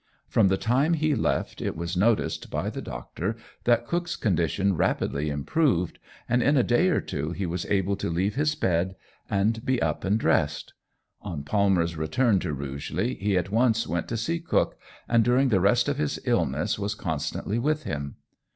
From 0.27 0.47
the 0.47 0.57
time 0.57 0.93
he 0.95 1.13
left, 1.13 1.61
it 1.61 1.75
was 1.77 1.95
noticed 1.95 2.49
by 2.49 2.71
the 2.71 2.81
doctor 2.81 3.35
that 3.65 3.85
Cook's 3.85 4.15
condition 4.15 4.75
rapidly 4.75 5.29
improved, 5.29 5.99
and 6.27 6.41
in 6.41 6.57
a 6.57 6.63
day 6.63 6.89
or 6.89 6.99
two 6.99 7.33
he 7.33 7.45
was 7.45 7.67
able 7.67 7.95
to 7.97 8.09
leave 8.09 8.33
his 8.33 8.55
bed 8.55 8.95
and 9.29 9.63
be 9.63 9.79
up 9.79 10.03
and 10.03 10.19
dressed. 10.19 10.73
On 11.21 11.43
Palmer's 11.43 11.97
return 11.97 12.39
to 12.39 12.51
Rugeley 12.51 13.13
he 13.13 13.37
at 13.37 13.51
once 13.51 13.85
went 13.85 14.07
to 14.07 14.17
see 14.17 14.39
Cook 14.39 14.75
and 15.07 15.23
during 15.23 15.49
the 15.49 15.59
rest 15.61 15.87
of 15.87 15.99
his 15.99 16.17
illness 16.25 16.79
was 16.79 16.95
constantly 16.95 17.59
with 17.59 17.83
him. 17.83 18.15